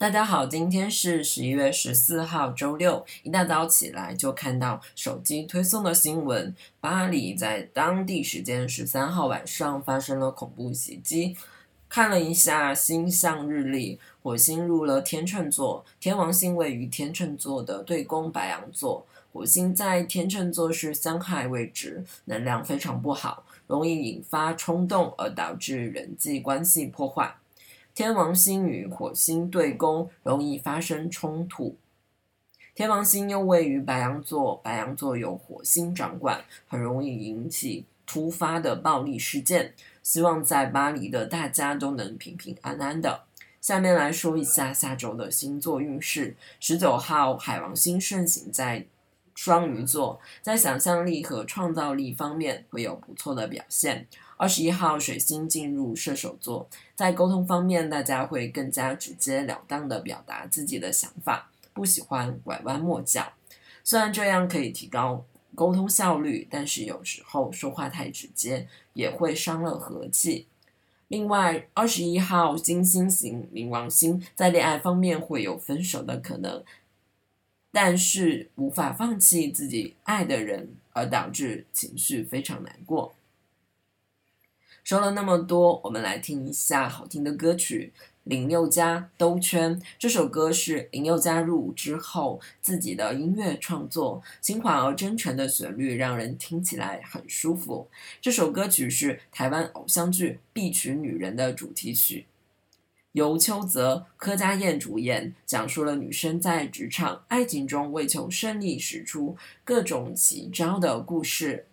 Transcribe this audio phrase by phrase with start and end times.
[0.00, 3.04] 大家好，今天是十一月十四号，周六。
[3.24, 11.36] 一大早起来就看到手机推送的新闻，巴黎在当地时间十三号晚上发生了恐怖袭击。
[11.88, 19.04] 看了一下星象日历，火星入了天秤座，天王星位于天秤座的对宫白羊座。
[19.32, 27.34] 火星在天秤座是相害位置，能量非常不好，容易引发冲动而导致人际关系破坏。
[27.98, 31.76] 天王星与火星对宫，容易发生冲突。
[32.72, 39.74] 天王星又位于白羊座，白羊座有火星掌管，很容易引起突发的暴力事件。
[40.04, 43.24] 希望在巴黎的大家都能平平安安的。
[43.60, 46.36] 下面来说一下下周的星座运势。
[46.60, 48.86] 十九号，海王星顺行在
[49.40, 54.04] 双鱼座，在想象力和创造力方面会有不错的表现。
[54.36, 63.32] 二十一号，水星进入射手座，在沟通方面，大家会更加直截了当的表达自己的想法，不喜欢拐弯抹角。
[63.84, 65.24] 虽然这样可以提高
[65.54, 70.48] 沟通效率，但是有时候说话太直接也会伤了和气。
[71.06, 76.62] 另外，二十一号金星型冥王星在恋爱方面会有分手的可能，
[77.70, 83.14] 但是无法放弃自己爱的人，而导致情绪非常难过。
[84.82, 87.92] 说了那么多，我们来听一下好听的歌曲。
[88.24, 97.88] 林宥嘉《兜圈》这首歌是林宥嘉入伍之后自己的音乐创作，轻缓而真诚的旋律让人听起来很舒服。
[98.20, 102.26] 这首歌曲是台湾偶像剧《必娶女人》的主题曲，
[103.18, 111.66] 由邱泽、柯佳燕主演，讲述了女生在职场、爱情中为求胜利使出各种奇招的故事。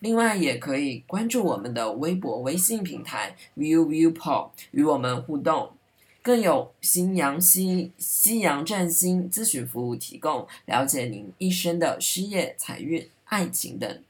[0.00, 5.72] 另外，也可以关注我们的微博、微信平台 View View Pop 与我们互动，
[6.22, 14.02] 更有新阳西西阳占星咨询服务提供，了解您一生的事业、财运、爱情等。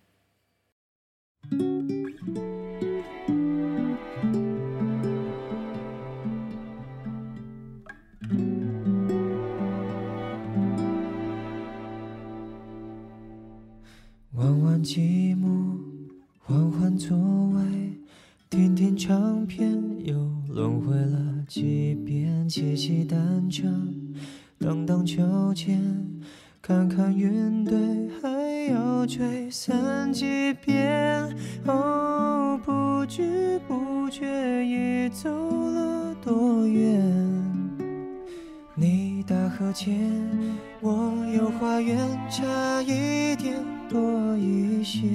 [44.85, 45.09] 些。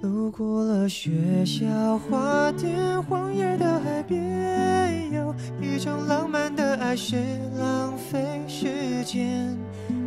[0.00, 1.66] 路过了学校
[1.98, 7.16] 花店，荒野的海边，有一种浪漫的爱是
[7.58, 9.54] 浪费时间。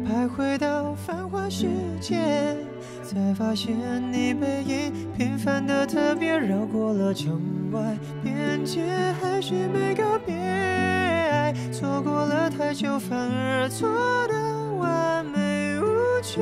[0.05, 1.67] 徘徊到繁华世
[2.01, 2.57] 界，
[3.03, 3.75] 才发现
[4.11, 6.37] 你背影平凡的特别。
[6.37, 7.39] 绕过了城
[7.71, 8.81] 外边界，
[9.21, 10.35] 还是没告别。
[10.35, 13.87] 爱错过了太久，反而错
[14.27, 15.85] 的完美无
[16.21, 16.41] 缺。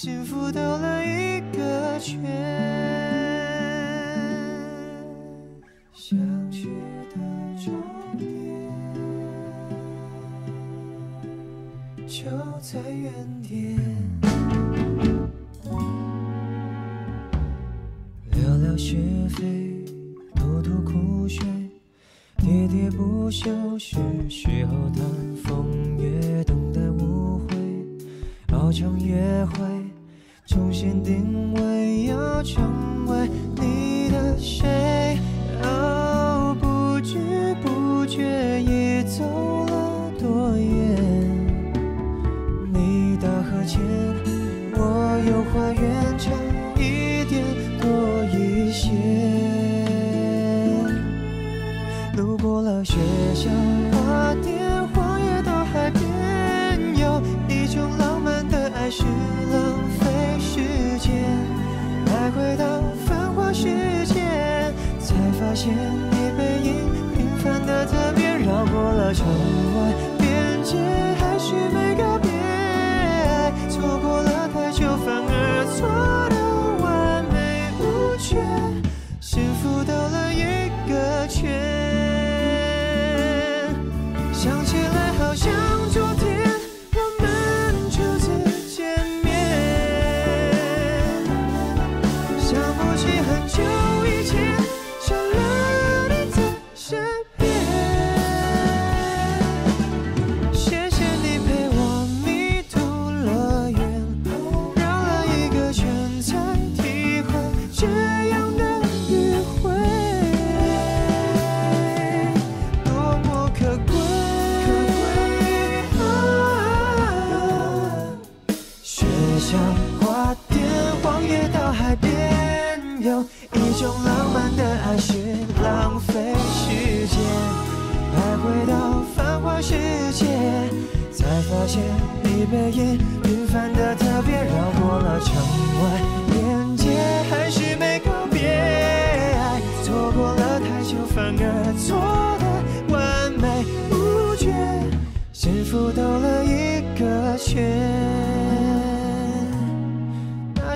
[0.00, 2.22] 幸福兜了一个圈，
[5.92, 6.16] 想
[6.52, 6.68] 去
[7.10, 7.16] 的
[7.58, 7.74] 终
[8.16, 8.24] 点
[12.06, 13.76] 就在原点。
[18.30, 18.94] 聊聊是
[19.30, 19.84] 非，
[20.36, 21.44] 吐吐苦水，
[22.36, 23.96] 喋喋不休，是
[24.30, 25.02] 时候谈
[25.42, 27.56] 风月，等待误会，
[28.56, 29.87] 熬成约会。
[30.58, 32.87] 重新定位，要成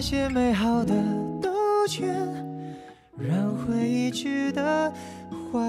[0.02, 0.93] 些美好的
[1.40, 2.12] 兜圈，
[3.16, 4.93] 让回忆值得
[5.31, 5.60] 怀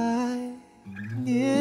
[1.23, 1.53] 念。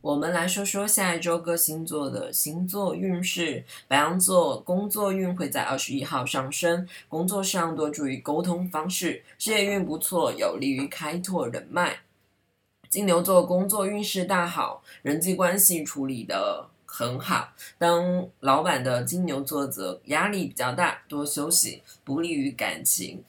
[0.00, 3.64] 我们来说说下一周各星座的星座运势。
[3.88, 11.98] 白羊座工作运会在二十一号上升，工作上多注意沟通方式，事业运不错，有利于开拓人脉。
[12.90, 17.52] 金牛座工作运势大好，人际关系处理的很好。
[17.78, 23.22] 当老板的金牛座则压力比较大，多休息，不利于感情，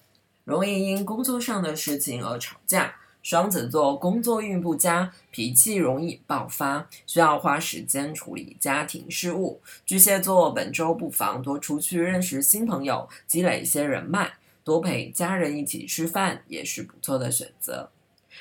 [0.45, 2.95] 容易因工作上的事情而吵架。
[3.21, 9.61] 双子座工作运不佳，脾气容易爆发，需要花时间处理家庭事务。
[9.85, 17.91] 巨蟹座本周不妨多出去认识新朋友，积累一些人脉，多陪家人一起吃饭也是不错的选择。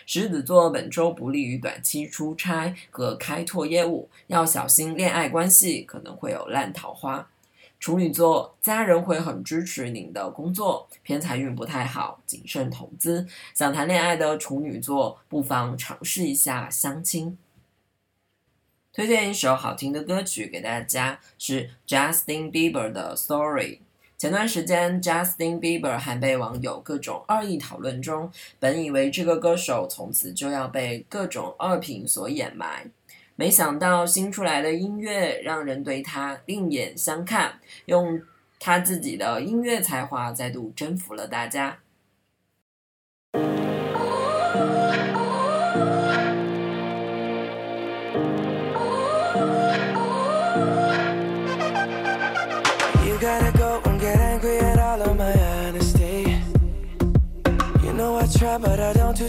[0.07, 7.29] 狮子座本周不利于短期出差和开拓业务，要小心恋爱关系可能会有烂桃花。
[7.79, 13.27] 处女座家人会很支持您的工作，偏财运不太好，谨慎投资。
[13.55, 17.39] 想谈恋爱的处女座不妨尝试一下相亲。
[18.93, 23.77] 推荐一首好听的歌曲给大家，是 Justin Bieber 的《Sorry》。
[24.21, 32.85] 前段时间，Justin Bieber 还被网友各种恶意讨论中，本以为这个歌手从此就要被各种恶评所掩埋，
[33.35, 38.21] 没想到新出来的音乐让人对他另眼相看，用
[38.59, 41.79] 他自己的音乐才华再度征服了大家。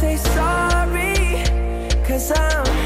[0.00, 1.42] say sorry?
[2.04, 2.85] Cause I'm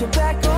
[0.00, 0.55] your back on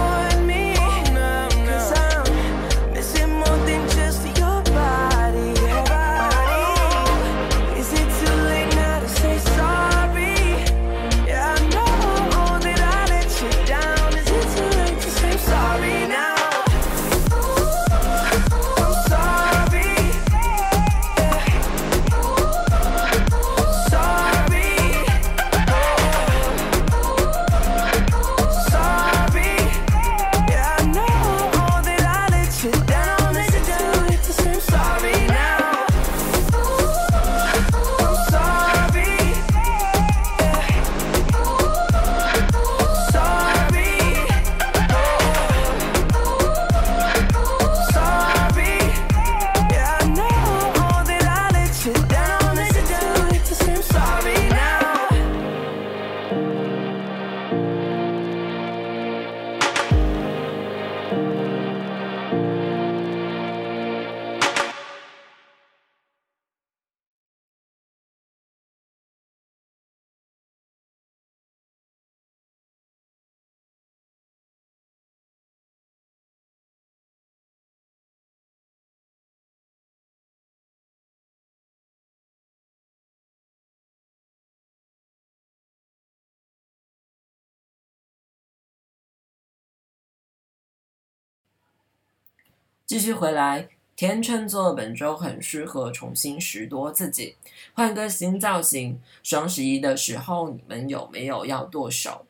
[92.88, 97.36] 继续回来，天秤座本周很适合重新拾掇自己，
[97.74, 98.98] 换个新造型。
[99.22, 102.24] 双十一的时候，你们有没有要剁手？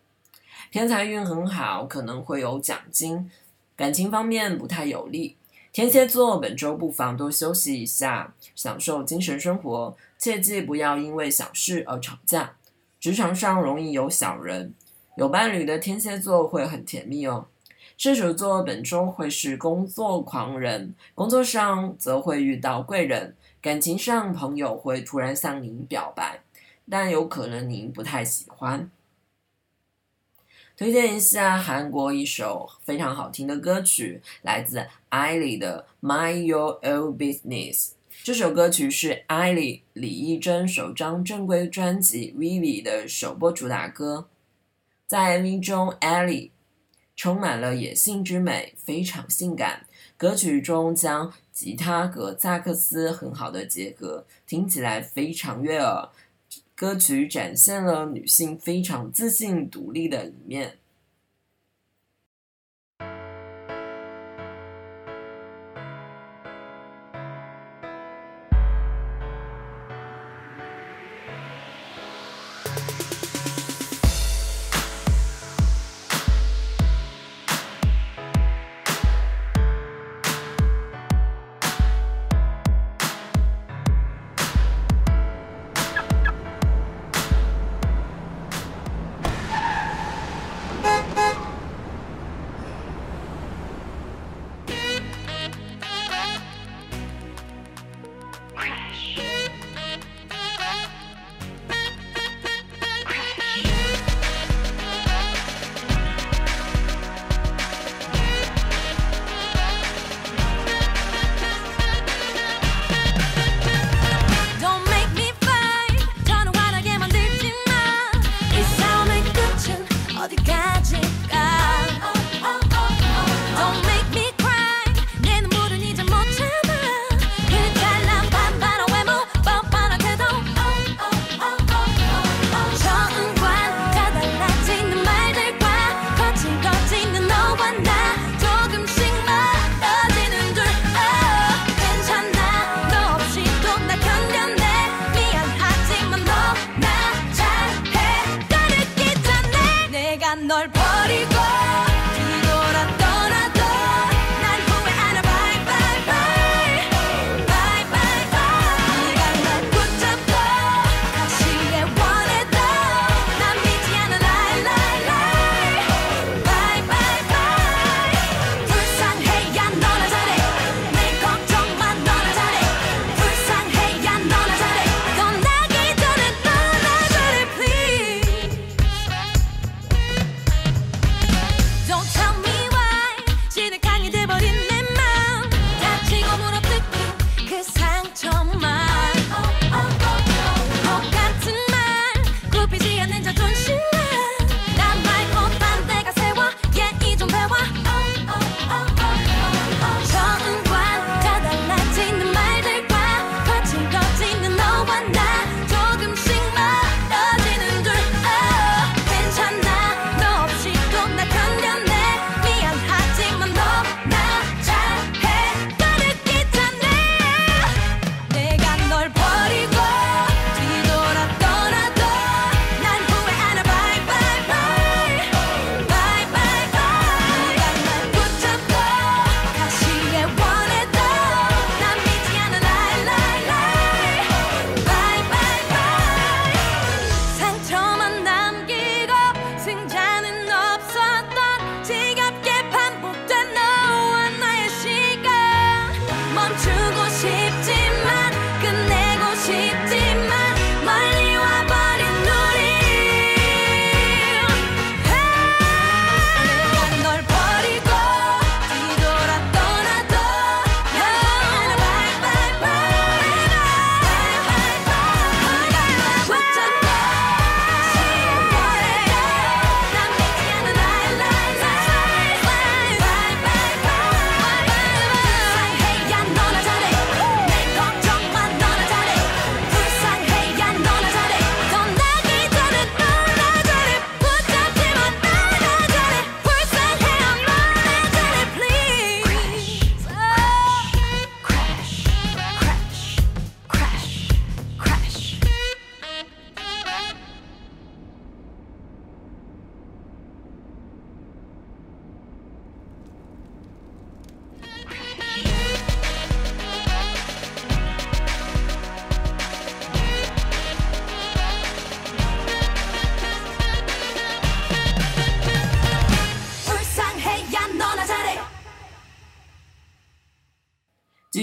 [0.73, 3.31] 偏财运很好，可能会有奖金。
[3.77, 5.37] 感情方面不太有利，
[5.71, 12.57] 天蝎座本周不妨多休息一下，享受精神生活，切记不要因为小事而吵架。
[12.99, 14.75] 职场上容易有小人，
[15.17, 17.47] 有伴侣的天蝎座会很甜蜜哦。
[17.99, 26.41] 射手座本周会是工作狂人，工作上则会遇到贵人，感情上朋友会突然向您表白，
[26.89, 28.89] 但有可能您不太喜欢。
[30.77, 37.75] 推荐一下韩国一首非常好听的歌曲，来自艾莉的《My Your Own Business》。
[38.23, 44.29] 这首歌曲是艾莉李易珍首张正规专辑《Vivi》的首播主打歌，
[45.09, 46.53] 在 MV 中，艾莉。
[47.19, 49.85] 充满了野性之美，非常性感。
[50.17, 56.09] 歌曲中将吉他和萨克斯很好的结合，听起来非常悦耳。
[56.77, 60.78] 歌曲展现了女性非常自信、独立的一面。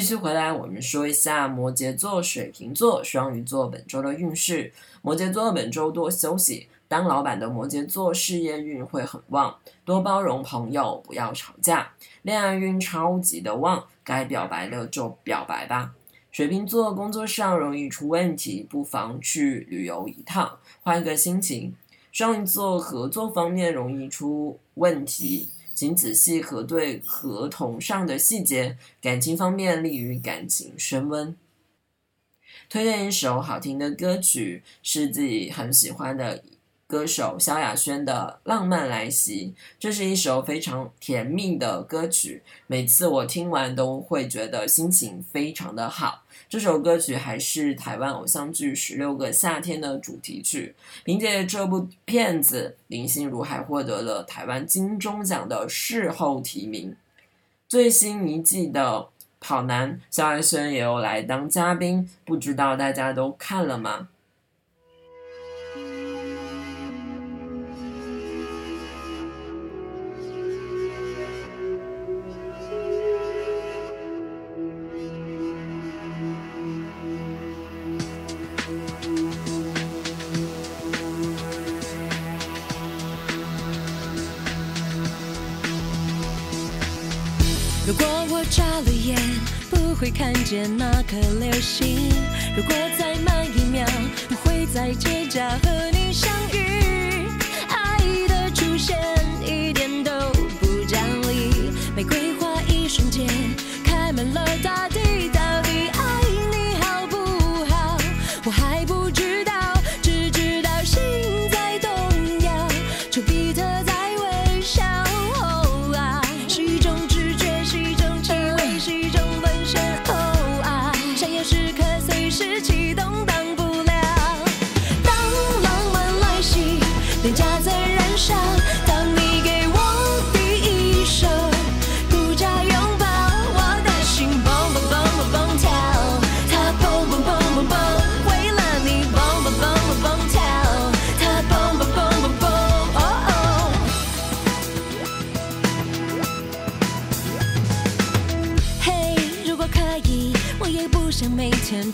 [0.06, 4.72] 继续回来，我们说一下摩羯座、水瓶座、双鱼座本周的运势。
[5.02, 11.92] 摩羯座本周多休息，当老板的摩羯座事业运会很旺，多包容朋友，不要吵架。
[12.22, 15.96] 恋爱运超级的旺，该表白的就表白吧。
[16.32, 21.74] 水瓶座工作上容易出问题，不妨去旅游一趟，换个心情。
[22.12, 25.50] 双鱼座合作方面容易出问题。
[25.76, 31.36] 请仔细核对合同上的细节，感情方面利于感情升温。
[32.70, 36.44] 推荐一首好听的歌曲，是自己很喜欢的
[36.96, 39.54] 歌手萧亚轩的《浪漫来袭》。
[39.78, 46.24] 这是一首非常甜蜜的歌曲，每次我听完都会觉得心情非常的好。
[46.48, 50.74] 这首歌曲还是台湾偶像剧《十六个夏天》的主题曲。
[51.04, 56.96] 凭借这部片子，林心如还获得了台湾金钟奖的事后提名。
[57.68, 58.82] 最新一季的
[59.42, 64.08] 《跑男》，萧亚轩也有来当嘉宾，不知道大家都看了吗？
[89.96, 92.10] 会看见那颗流星。
[92.56, 93.86] 如果再慢一秒，
[94.28, 97.28] 不会在街角和你相遇。
[97.70, 98.98] 爱的出现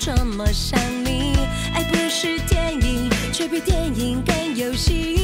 [0.04, 1.36] 这么想你。
[1.76, 5.21] 爱不是电影，却比电影更有戏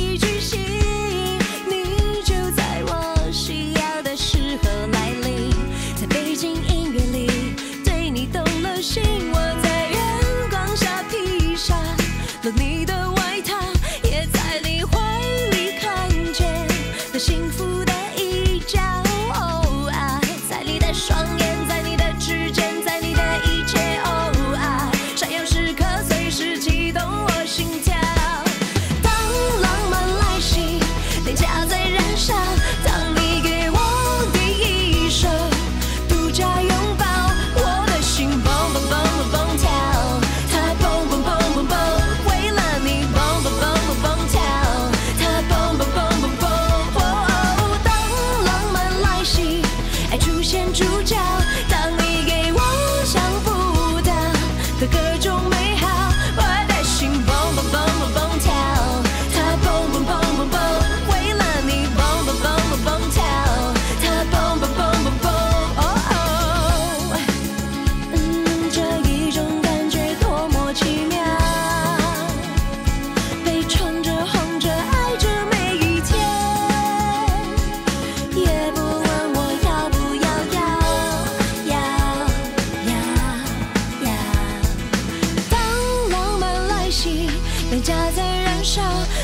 [87.67, 88.82] 袭，脸颊在燃烧。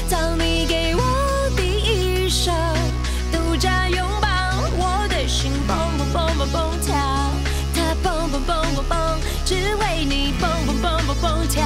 [0.09, 1.01] 当你给我
[1.55, 2.51] 第一手
[3.31, 4.27] 独家拥抱，
[4.77, 6.93] 我的心砰砰砰砰砰跳，
[7.73, 8.93] 它砰砰砰砰砰，
[9.45, 11.63] 只为你砰砰砰砰砰跳，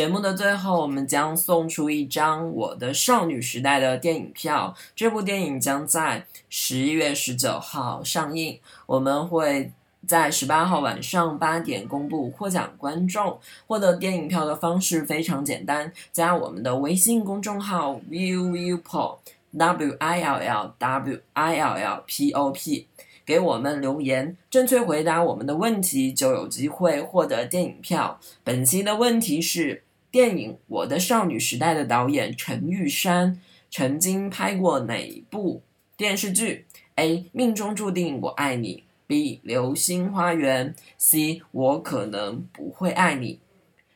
[0.00, 4.74] 节目的最后，我们将送出一张《我的少女时代》的电影票。
[4.96, 9.70] 这部电影将在十一月十九号上映，我们会
[10.06, 13.38] 在十八号晚上八点公布获奖观众。
[13.66, 19.18] 获得电影票的方式非常简单，加我们的微信公众号 Will Will Pop
[19.52, 22.86] W I L L W I L L P O P。
[23.26, 28.18] 给我们留言，正确回答我们的问题就有机会获得电影票。
[28.42, 35.62] 本期的问题是：电影《我的少女时代》的导演陈玉珊曾经拍过哪部
[35.96, 37.26] 电视剧？A.
[37.32, 39.38] 命中注定我爱你；B.
[39.42, 41.42] 流星花园；C.
[41.52, 43.38] 我可能不会爱你。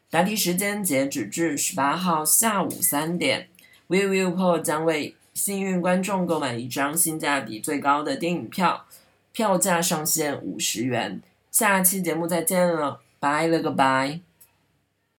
[0.08, 3.48] 答题时间截止至十八号下午三点。
[3.88, 8.86] We Will Po 将为幸运观众购买一张性价比最高的电影票。
[9.32, 14.20] 票价上限五十元，下期节目再见了，拜了个拜。